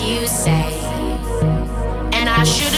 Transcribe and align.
you 0.00 0.26
say, 0.26 0.78
and 2.12 2.28
I 2.28 2.44
should. 2.44 2.71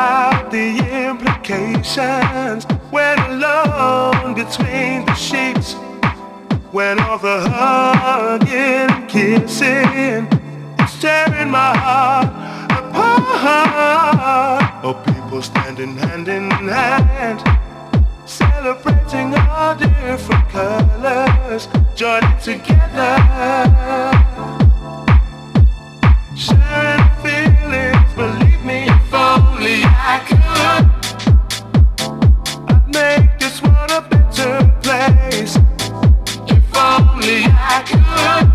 about 0.00 0.50
the 0.50 0.68
implications 1.08 2.64
when 2.90 3.18
alone 3.30 4.32
between 4.34 5.04
the 5.04 5.14
sheets. 5.14 5.74
When 6.72 6.98
all 7.00 7.18
the 7.18 7.40
hugging 7.50 8.88
and 8.94 9.08
kissing 9.10 10.26
is 10.80 11.00
tearing 11.00 11.50
my 11.50 11.76
heart 11.76 12.28
apart. 12.78 14.62
Oh, 14.82 14.94
people 15.04 15.42
standing 15.42 15.96
hand 15.96 16.28
in 16.28 16.50
hand, 16.50 17.38
celebrating 18.24 19.34
all 19.34 19.74
different 19.74 20.48
colors, 20.48 21.68
joining 21.94 22.38
together, 22.38 23.12
sharing. 26.34 27.09
place. 35.40 35.56
If 36.48 36.76
only 36.76 37.44
I 37.46 37.82
could. 37.86 38.49